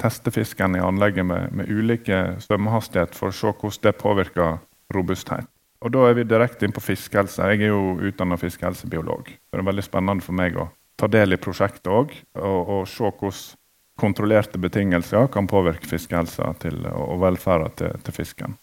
teste 0.00 0.32
fisken 0.34 0.76
i 0.78 0.82
anlegget 0.82 1.26
med, 1.26 1.54
med 1.54 1.70
ulike 1.70 2.20
svømmehastighet 2.46 3.16
for 3.18 3.30
å 3.30 3.36
se 3.36 3.50
hvordan 3.52 3.86
det 3.86 3.96
påvirker 3.98 4.60
robusthet. 4.94 5.50
Og 5.80 5.92
Da 5.94 6.02
er 6.10 6.18
vi 6.18 6.28
direkte 6.28 6.66
inn 6.66 6.76
på 6.76 6.82
fiskehelse. 6.84 7.46
Jeg 7.54 7.64
er 7.64 7.72
jo 7.72 7.96
utdanna 8.04 8.36
fiskehelsebiolog. 8.36 9.30
Det 9.30 9.58
er 9.58 9.64
veldig 9.64 9.84
spennende 9.86 10.24
for 10.24 10.36
meg 10.36 10.58
å 10.60 10.68
ta 11.00 11.08
del 11.08 11.32
i 11.32 11.40
prosjektet 11.40 11.88
òg, 11.88 12.12
og, 12.36 12.58
og, 12.60 12.82
se 12.88 13.08
hvordan 13.08 13.56
kontrollerte 14.00 14.60
betingelser 14.60 15.28
kan 15.32 15.48
påvirke 15.48 15.88
fiskehelsa 15.88 16.52
og 16.92 17.16
velferda 17.20 17.68
til, 17.76 17.96
til 18.04 18.16
fisken. 18.16 18.56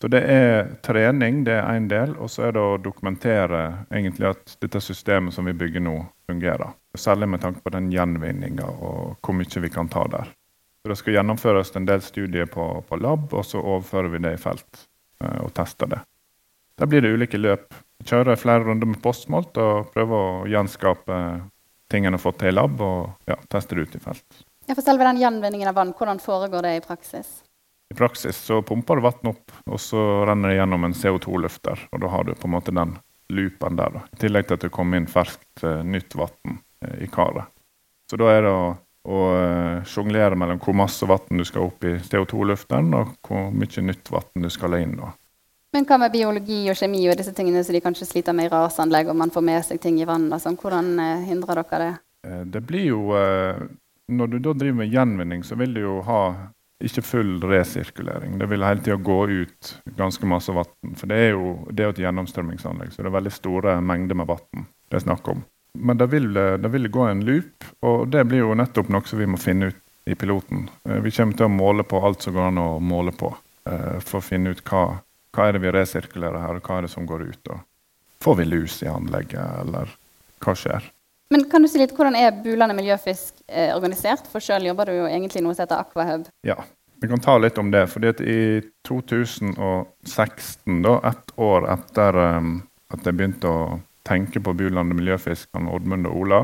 Så 0.00 0.08
det 0.08 0.20
er 0.32 0.70
trening, 0.82 1.42
det 1.44 1.58
er 1.58 1.66
én 1.76 1.88
del. 1.88 2.14
Og 2.16 2.30
så 2.32 2.46
er 2.48 2.54
det 2.56 2.62
å 2.64 2.78
dokumentere 2.80 3.84
egentlig 3.92 4.30
at 4.30 4.54
dette 4.62 4.80
systemet 4.80 5.34
som 5.36 5.44
vi 5.44 5.52
bygger 5.52 5.84
nå, 5.84 5.96
fungerer. 6.30 6.72
Særlig 6.96 7.28
med 7.28 7.42
tanke 7.42 7.60
på 7.60 7.72
den 7.74 7.90
gjenvinninga 7.92 8.68
og 8.70 9.18
hvor 9.20 9.36
mye 9.36 9.64
vi 9.64 9.70
kan 9.72 9.90
ta 9.92 10.06
der. 10.08 10.30
Så 10.82 10.88
Det 10.88 10.96
skal 10.96 11.18
gjennomføres 11.18 11.76
en 11.76 11.86
del 11.86 12.00
studier 12.00 12.46
på, 12.46 12.84
på 12.88 12.96
lab, 12.96 13.34
og 13.34 13.44
så 13.44 13.60
overfører 13.60 14.08
vi 14.08 14.22
det 14.24 14.32
i 14.38 14.40
felt 14.40 14.86
eh, 15.20 15.40
og 15.44 15.52
tester 15.54 15.90
det. 15.90 16.00
Der 16.80 16.88
blir 16.88 17.04
det 17.04 17.12
ulike 17.12 17.36
løp. 17.36 17.74
Kjører 18.08 18.40
flere 18.40 18.64
runder 18.64 18.88
med 18.88 19.02
postmålt 19.04 19.58
og 19.60 19.90
prøver 19.92 20.16
å 20.16 20.46
gjenskape 20.48 21.18
ting 21.92 22.06
en 22.06 22.16
har 22.16 22.22
fått 22.22 22.38
til 22.40 22.54
i 22.54 22.56
lab, 22.56 22.80
og 22.80 23.28
ja, 23.28 23.36
teste 23.52 23.76
det 23.76 23.84
ut 23.84 23.98
i 23.98 24.00
felt. 24.00 24.44
Ja, 24.64 24.72
for 24.72 24.86
selve 24.86 25.04
den 25.04 25.20
gjenvinningen 25.20 25.68
av 25.68 25.76
vann, 25.76 25.92
hvordan 25.98 26.22
foregår 26.22 26.64
det 26.64 26.76
i 26.78 26.82
praksis? 26.84 27.42
I 27.90 27.94
praksis 27.94 28.36
så 28.36 28.62
pumper 28.62 28.96
du 28.96 29.02
vann 29.02 29.30
opp, 29.32 29.52
og 29.66 29.80
så 29.80 30.24
renner 30.26 30.52
det 30.52 30.60
gjennom 30.60 30.84
en 30.86 30.94
CO2-lufter. 30.94 31.88
Og 31.90 32.02
da 32.02 32.10
har 32.12 32.24
du 32.24 32.36
på 32.38 32.46
en 32.46 32.52
måte 32.54 32.74
den 32.74 32.94
loopen 33.30 33.76
der. 33.76 33.90
Da. 33.90 34.02
I 34.12 34.20
tillegg 34.24 34.46
til 34.46 34.58
at 34.58 34.66
det 34.66 34.70
kommer 34.74 35.00
inn 35.00 35.08
ferskt, 35.10 35.64
uh, 35.64 35.80
nytt 35.86 36.14
vann 36.18 36.54
uh, 36.54 36.94
i 37.02 37.08
karet. 37.10 37.50
Så 38.10 38.18
da 38.18 38.28
er 38.30 38.46
det 38.46 38.52
å, 38.54 38.68
å 39.10 39.24
uh, 39.34 39.80
sjonglere 39.86 40.38
mellom 40.38 40.60
hvor 40.62 40.76
masse 40.78 41.06
vann 41.06 41.40
du 41.40 41.46
skal 41.46 41.66
opp 41.66 41.86
i 41.86 41.96
CO2-lufteren, 41.98 42.94
og 42.94 43.16
hvor 43.26 43.50
mye 43.50 43.84
nytt 43.86 44.12
vann 44.14 44.46
du 44.46 44.50
skal 44.54 44.74
la 44.74 44.80
inn. 44.84 44.94
Da. 45.00 45.10
Men 45.74 45.86
hva 45.86 45.98
med 46.02 46.14
biologi 46.14 46.60
og 46.70 46.78
kjemi 46.78 47.02
og 47.10 47.18
disse 47.18 47.34
tingene 47.34 47.64
som 47.66 47.74
de 47.74 47.82
kanskje 47.82 48.06
sliter 48.06 48.38
med 48.38 48.50
i 48.50 48.54
rasanlegg, 48.54 49.10
og 49.10 49.18
man 49.18 49.34
får 49.34 49.46
med 49.50 49.66
seg 49.66 49.82
ting 49.82 49.98
i 49.98 50.06
vann? 50.06 50.30
Sånn. 50.38 50.58
Hvordan 50.62 50.94
hindrer 51.26 51.62
dere 51.62 51.82
det? 51.82 51.92
Det 52.54 52.60
blir 52.68 52.90
jo 52.90 53.02
Når 54.10 54.26
du 54.26 54.38
da 54.42 54.52
driver 54.52 54.76
med 54.82 54.90
gjenvinning, 54.92 55.44
så 55.46 55.54
vil 55.56 55.74
du 55.74 55.80
jo 55.80 56.00
ha 56.04 56.22
ikke 56.80 57.04
full 57.04 57.38
resirkulering. 57.44 58.38
Det 58.40 58.48
vil 58.48 58.64
hele 58.64 58.80
tida 58.80 58.96
gå 58.96 59.18
ut 59.28 59.72
ganske 59.98 60.26
masse 60.26 60.52
vann. 60.56 60.94
For 60.96 61.10
det 61.10 61.18
er 61.26 61.32
jo 61.34 61.54
det 61.68 61.84
er 61.84 61.94
et 61.94 62.04
gjennomstrømmingsanlegg, 62.06 62.94
så 62.94 63.02
det 63.02 63.10
er 63.10 63.18
veldig 63.18 63.32
store 63.36 63.80
mengder 63.84 64.18
med 64.18 64.30
vann 64.30 64.68
det 64.90 64.96
er 64.96 65.06
snakk 65.06 65.28
om. 65.28 65.44
Men 65.78 65.98
det 65.98 66.06
vil, 66.06 66.32
det 66.34 66.68
vil, 66.68 66.88
gå 66.88 67.04
en 67.06 67.22
loop, 67.24 67.64
og 67.86 68.08
det 68.10 68.24
blir 68.26 68.42
jo 68.42 68.56
nettopp 68.58 68.88
noe 68.90 69.06
som 69.06 69.20
vi 69.20 69.28
må 69.30 69.38
finne 69.38 69.70
ut 69.70 69.78
i 70.10 70.16
piloten. 70.18 70.66
Eh, 70.84 70.98
vi 71.04 71.12
kommer 71.14 71.38
til 71.38 71.46
å 71.46 71.52
måle 71.54 71.86
på 71.86 72.00
alt 72.06 72.26
som 72.26 72.34
går 72.34 72.48
an 72.48 72.58
å 72.58 72.70
måle 72.82 73.14
på, 73.14 73.30
eh, 73.70 74.00
for 74.02 74.18
å 74.18 74.24
finne 74.24 74.50
ut 74.50 74.64
hva, 74.66 74.82
hva 75.30 75.46
er 75.46 75.54
det 75.54 75.62
vi 75.62 75.74
resirkulerer 75.76 76.42
her, 76.42 76.58
og 76.58 76.66
hva 76.66 76.78
er 76.80 76.88
det 76.88 76.90
som 76.90 77.06
går 77.06 77.22
ut. 77.28 77.52
Og 77.54 78.24
får 78.24 78.40
vi 78.40 78.48
lus 78.48 78.80
i 78.82 78.90
anlegget, 78.90 79.60
eller 79.62 79.94
hva 80.42 80.56
skjer? 80.58 80.90
Men 81.30 81.44
kan 81.50 81.62
du 81.62 81.68
si 81.70 81.78
litt, 81.78 81.94
Hvordan 81.94 82.16
er 82.18 82.34
Bulandet 82.42 82.76
miljøfisk 82.78 83.38
eh, 83.46 83.70
organisert? 83.76 84.26
For 84.30 84.42
selv 84.42 84.66
jobber 84.66 84.90
du 84.90 84.96
jo 84.98 85.06
egentlig 85.06 85.44
noe 85.44 85.54
som 85.54 85.64
heter 85.64 85.82
Aquahub. 85.84 86.26
Ja, 86.46 86.56
vi 87.02 87.10
kan 87.10 87.22
ta 87.22 87.36
litt 87.38 87.58
om 87.58 87.70
det. 87.70 87.86
fordi 87.92 88.10
at 88.10 88.20
I 88.20 88.40
2016, 88.88 90.82
da, 90.82 90.96
ett 91.12 91.32
år 91.38 91.70
etter 91.70 92.18
um, 92.38 92.56
at 92.90 93.06
jeg 93.06 93.14
begynte 93.14 93.46
å 93.46 93.78
tenke 94.06 94.42
på 94.42 94.56
Bulandet 94.58 94.98
miljøfisk, 94.98 95.48
han 95.54 95.70
Oddmund 95.70 96.10
og 96.10 96.18
Ola, 96.24 96.42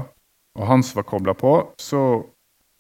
og 0.57 0.71
Hans 0.71 0.95
var 0.97 1.09
kobla 1.09 1.35
på, 1.35 1.59
så 1.77 2.25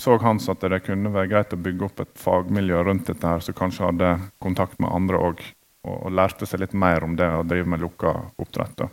så 0.03 0.19
Hans 0.19 0.49
at 0.53 0.61
det 0.61 0.83
kunne 0.85 1.13
være 1.13 1.31
greit 1.31 1.55
å 1.57 1.61
bygge 1.61 1.87
opp 1.89 2.01
et 2.05 2.19
fagmiljø 2.21 2.83
rundt 2.85 3.09
dette, 3.09 3.25
her, 3.25 3.41
som 3.41 3.57
kanskje 3.57 3.87
hadde 3.89 4.11
kontakt 4.45 4.79
med 4.83 4.93
andre 4.93 5.21
òg, 5.31 5.41
og, 5.87 5.95
og, 5.95 6.11
lærte 6.13 6.49
seg 6.49 6.61
litt 6.63 6.77
mer 6.77 7.05
om 7.07 7.17
det 7.17 7.29
å 7.33 7.45
drive 7.49 7.71
med 7.73 7.81
lukka 7.81 8.13
oppdrett. 8.43 8.85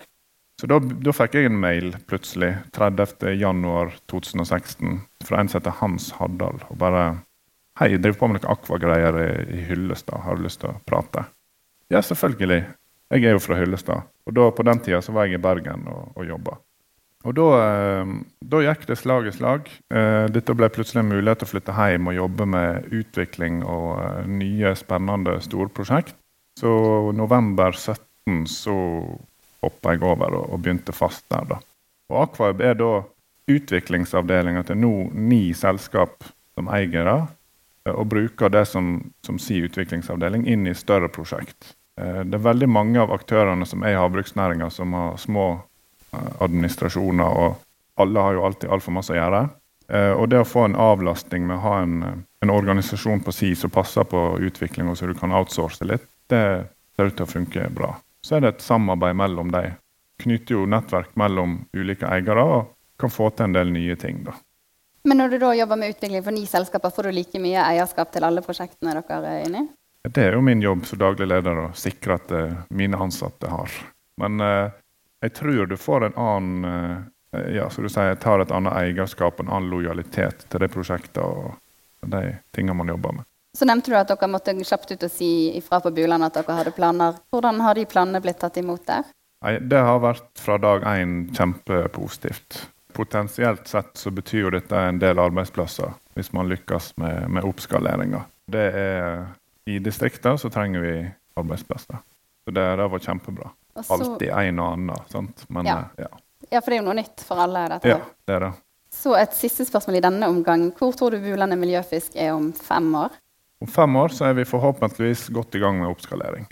Så 0.61 0.67
da, 0.69 0.77
da, 0.79 1.11
fikk 1.15 1.33
jeg 1.35 1.45
en 1.49 1.59
mail 1.59 1.95
plutselig 2.07 2.51
30.1.2016 2.75 4.99
fra 5.25 5.39
en 5.39 5.49
som 5.49 5.59
heter 5.59 5.79
Hans 5.79 6.11
Haddal. 6.19 6.57
og 6.69 6.77
bare 6.77 7.03
'Hei, 7.79 7.89
jeg 7.89 8.01
driver 8.03 8.19
på 8.19 8.27
med 8.27 8.35
noen 8.37 8.53
akvagreier 8.53 9.13
i, 9.17 9.29
i 9.57 9.59
Hyllestad. 9.65 10.19
Har 10.21 10.33
du 10.37 10.41
lyst 10.45 10.59
til 10.61 10.69
å 10.69 10.79
prate?' 10.85 11.25
Ja, 11.89 12.01
selvfølgelig. 12.01 12.65
Jeg 13.09 13.23
er 13.25 13.31
jo 13.33 13.39
fra 13.39 13.55
Hyllestad. 13.57 14.01
Og 14.25 14.33
da, 14.33 14.51
på 14.51 14.63
den 14.63 14.79
tida 14.79 15.01
så 15.01 15.11
var 15.11 15.25
jeg 15.25 15.33
i 15.39 15.41
Bergen 15.41 15.87
og, 15.89 16.11
og 16.15 16.25
jobba. 16.27 16.57
Og 17.23 17.35
da, 17.37 17.45
eh, 17.63 18.09
da, 18.51 18.59
gikk 18.65 18.87
det 18.89 18.97
slag 18.99 19.29
i 19.29 19.35
slag. 19.35 19.69
Eh, 19.95 20.25
dette 20.33 20.55
ble 20.57 20.67
plutselig 20.73 21.03
en 21.03 21.13
mulighet 21.13 21.39
til 21.39 21.47
å 21.47 21.51
flytte 21.53 21.75
hjem 21.77 22.09
og 22.11 22.17
jobbe 22.17 22.47
med 22.51 22.89
utvikling 22.91 23.61
og 23.63 24.01
eh, 24.03 24.25
nye, 24.27 24.73
spennende 24.75 25.37
storprosjekt. 25.43 26.17
Så 26.59 26.73
november 27.15 27.71
17 27.71 28.43
så 28.51 28.75
hoppa 29.63 29.93
jeg 29.93 30.03
over 30.03 30.35
og, 30.37 30.45
og, 30.53 30.61
begynte 30.63 30.95
fast 30.95 31.25
der. 31.31 31.47
da. 31.49 31.59
Og 32.11 32.21
Aquab 32.27 32.61
er 32.61 32.77
da 32.79 32.91
utviklingsavdelinga 33.51 34.63
til 34.67 34.79
nå 34.79 34.93
ni 35.13 35.45
selskap 35.57 36.23
som 36.55 36.69
eier 36.73 37.07
det, 37.07 37.19
eh, 37.87 37.93
og 37.93 38.07
bruker 38.13 38.51
det 38.53 38.65
som, 38.69 38.95
som 39.25 39.39
si 39.41 39.61
utviklingsavdeling 39.65 40.45
inn 40.47 40.67
i 40.67 40.75
større 40.77 41.09
prosjekt. 41.11 41.73
Eh, 41.99 42.21
det 42.23 42.39
er 42.39 42.47
veldig 42.47 42.69
mange 42.69 43.01
av 43.01 43.13
aktørene 43.15 43.67
som 43.69 43.83
er 43.83 43.95
i 43.95 43.99
havbruksnæringa, 43.99 44.69
som 44.71 44.93
har 44.97 45.17
små 45.21 45.47
eh, 46.13 46.31
administrasjoner, 46.45 47.39
og 47.43 48.01
alle 48.01 48.27
har 48.27 48.37
jo 48.37 48.45
alltid 48.47 48.71
altfor 48.71 48.97
masse 48.99 49.13
å 49.13 49.19
gjøre. 49.19 49.43
Og 49.93 50.23
det 50.31 50.39
å 50.39 50.45
få 50.47 50.61
en 50.65 50.77
avlastning 50.79 51.43
med 51.45 51.59
å 51.59 51.63
ha 51.65 51.73
en, 51.83 52.23
en 52.41 52.49
organisasjon 52.49 53.19
på 53.21 53.33
si 53.35 53.49
som 53.53 53.69
passer 53.69 54.07
på 54.09 54.21
utvikling, 54.41 54.87
og 54.89 54.95
så 54.97 55.05
du 55.05 55.13
kan 55.13 55.35
outsource 55.35 55.85
litt, 55.85 56.07
det, 56.31 56.39
ser 56.95 57.11
ut 57.11 57.17
til 57.19 57.27
å 57.27 57.29
funke 57.29 57.67
bra. 57.75 57.91
Så 58.25 58.37
er 58.37 58.41
det 58.43 58.53
et 58.53 58.65
samarbeid 58.65 59.15
mellom 59.19 59.51
dem. 59.51 59.75
Knytter 60.23 60.55
jo 60.55 60.65
nettverk 60.69 61.15
mellom 61.19 61.59
ulike 61.75 62.07
eiere 62.07 62.43
og 62.43 62.73
kan 62.99 63.11
få 63.11 63.29
til 63.35 63.49
en 63.49 63.55
del 63.57 63.71
nye 63.75 63.95
ting. 63.99 64.23
da. 64.23 64.35
Men 65.03 65.19
når 65.19 65.29
du 65.29 65.37
da 65.37 65.53
jobber 65.55 65.75
med 65.75 65.95
utvikling 65.95 66.23
for 66.23 66.31
ni 66.31 66.45
selskaper, 66.47 66.89
får 66.89 67.09
du 67.09 67.11
like 67.11 67.39
mye 67.43 67.63
eierskap 67.63 68.13
til 68.13 68.23
alle 68.23 68.43
prosjektene 68.45 68.93
dere 68.95 69.33
er 69.33 69.47
inne 69.47 69.63
i? 69.65 69.71
Det 70.03 70.23
er 70.23 70.35
jo 70.35 70.43
min 70.43 70.61
jobb 70.61 70.85
som 70.85 70.99
daglig 70.99 71.27
leder 71.27 71.59
å 71.59 71.71
sikre 71.75 72.17
at 72.19 72.31
eh, 72.35 72.55
mine 72.75 72.99
ansatte 72.99 73.51
har. 73.51 73.75
Men 74.19 74.39
eh, 74.43 74.71
jeg 75.23 75.35
tror 75.39 75.67
du 75.67 75.75
får 75.79 76.07
en 76.07 76.17
annen 76.19 76.65
eh, 76.69 77.51
ja, 77.55 77.69
som 77.71 77.83
du 77.83 77.91
sier, 77.91 78.15
tar 78.15 78.43
et 78.43 78.51
annet 78.51 78.75
eierskap, 78.75 79.39
en 79.39 79.51
annen 79.51 79.71
lojalitet 79.71 80.45
til 80.49 80.63
de 80.63 80.69
prosjektene 80.71 81.23
og 81.27 82.09
de 82.11 82.35
tingene 82.55 82.75
man 82.77 82.91
jobber 82.91 83.15
med. 83.19 83.27
Så 83.57 83.65
nevnte 83.69 83.91
du 83.91 83.97
at 83.97 84.07
dere 84.09 84.27
måtte 84.31 84.53
kjapt 84.65 84.91
ut 84.95 85.03
og 85.05 85.11
si 85.13 85.27
ifra 85.59 85.79
på 85.83 85.91
Buland 85.93 86.25
at 86.25 86.33
dere 86.39 86.55
hadde 86.57 86.71
planer. 86.73 87.19
Hvordan 87.33 87.59
har 87.61 87.75
de 87.77 87.85
planene 87.85 88.21
blitt 88.23 88.39
tatt 88.41 88.57
imot 88.57 88.85
der? 88.87 89.03
Nei, 89.45 89.57
Det 89.59 89.77
har 89.83 89.99
vært 89.99 90.31
fra 90.39 90.57
dag 90.57 90.81
én 90.89 91.29
kjempepositivt. 91.35 92.63
Potensielt 92.93 93.67
sett 93.67 93.97
så 93.97 94.11
betyr 94.13 94.41
jo 94.47 94.49
dette 94.53 94.77
en 94.77 94.99
del 95.01 95.19
arbeidsplasser 95.19 95.93
hvis 96.13 96.31
man 96.33 96.49
lykkes 96.49 96.91
med, 97.01 97.29
med 97.29 97.43
oppskaleringa. 97.43 98.23
Det 98.49 98.65
er 98.77 99.25
I 99.65 99.77
distriktene 99.79 100.37
så 100.37 100.49
trenger 100.51 100.81
vi 100.83 100.95
arbeidsplasser. 101.39 101.97
Så 102.43 102.51
det, 102.51 102.65
det 102.77 102.87
var 102.91 102.99
kjempebra. 102.99 103.49
Og 103.75 103.85
så- 103.85 103.93
Alltid 103.95 104.29
en 104.29 104.59
og 104.59 104.73
annen, 104.73 105.05
sant. 105.09 105.45
Men 105.49 105.65
Ja. 105.65 105.77
eh, 105.97 106.03
ja. 106.03 106.07
Ja, 106.51 106.59
for 106.59 106.69
det 106.71 106.77
er 106.79 106.83
jo 106.83 106.89
noe 106.91 106.99
nytt 107.01 107.21
for 107.21 107.37
alle. 107.39 107.69
dette. 107.69 107.87
ja, 107.87 107.97
det 108.27 108.35
er 108.35 108.39
det. 108.39 108.53
Så 108.91 109.15
et 109.17 109.33
siste 109.33 109.65
spørsmål 109.65 109.95
i 109.97 110.01
denne 110.01 110.27
omgang. 110.27 110.71
Hvor 110.77 110.93
tror 110.93 111.11
du 111.11 111.19
Bulandet 111.19 111.57
miljøfisk 111.57 112.15
er 112.15 112.33
om 112.33 112.51
fem 112.53 112.93
år? 112.95 113.09
Om 113.63 113.69
fem 113.71 113.95
år 113.95 114.11
så 114.11 114.25
er 114.27 114.33
vi 114.35 114.43
forhåpentligvis 114.47 115.29
godt 115.31 115.55
i 115.55 115.61
gang 115.63 115.77
med 115.79 115.87
oppskalering. 115.93 116.47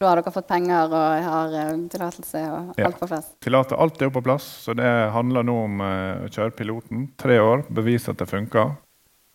Da 0.00 0.06
har 0.12 0.20
dere 0.20 0.30
fått 0.32 0.46
penger 0.48 0.86
og 0.94 1.24
har 1.26 1.54
eh, 1.58 1.72
tillatelse 1.92 2.40
og 2.54 2.78
Ja. 2.78 2.86
alt 2.86 3.00
på 3.00 3.08
plass? 3.10 3.26
Tillater 3.44 3.76
alt 3.82 3.98
er 4.00 4.06
jo 4.08 4.14
på 4.14 4.22
plass, 4.24 4.46
så 4.64 4.74
det 4.78 4.86
handler 5.12 5.42
nå 5.44 5.56
om 5.66 5.80
eh, 5.84 6.22
å 6.24 6.30
kjøre 6.32 6.54
piloten. 6.56 7.08
Tre 7.20 7.36
år, 7.42 7.64
bevise 7.68 8.14
at 8.14 8.22
det 8.22 8.28
funker, 8.30 8.76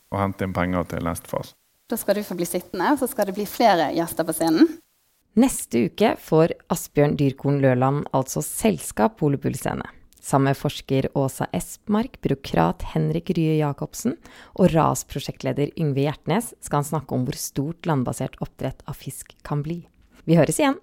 og 0.10 0.17
hente 0.24 0.48
inn 0.48 0.55
penger 0.55 0.88
til 0.89 1.03
neste 1.05 1.29
fase. 1.29 1.53
Da 1.91 2.00
skal 2.00 2.15
du 2.17 2.24
få 2.24 2.38
bli 2.39 2.48
sittende, 2.48 2.93
og 2.96 3.01
så 3.03 3.10
skal 3.12 3.27
det 3.29 3.36
bli 3.38 3.46
flere 3.46 3.91
gjester 3.93 4.25
på 4.25 4.34
scenen. 4.39 4.72
Neste 5.36 5.86
uke 5.89 6.15
får 6.22 6.53
Asbjørn 6.74 7.17
Dyrkorn 7.20 7.60
Løland 7.62 8.08
altså 8.13 8.41
selskap 8.46 9.20
på 9.20 9.27
Ole 9.29 9.38
Bull 9.41 9.58
scene. 9.60 9.86
Sammen 10.24 10.53
med 10.53 10.58
forsker 10.58 11.10
Åsa 11.20 11.50
Espmark, 11.51 12.22
byråkrat 12.24 12.86
Henrik 12.94 13.34
Rye 13.36 13.58
Jacobsen 13.60 14.15
og 14.56 14.72
RAS-prosjektleder 14.72 15.74
Yngve 15.75 16.06
Hjertnes 16.06 16.53
skal 16.63 16.80
han 16.80 16.88
snakke 16.94 17.18
om 17.18 17.27
hvor 17.27 17.36
stort 17.36 17.89
landbasert 17.89 18.39
oppdrett 18.39 18.88
av 18.88 18.96
fisk 18.96 19.36
kan 19.44 19.65
bli. 19.68 19.82
Vi 20.24 20.39
høres 20.39 20.63
igjen! 20.63 20.80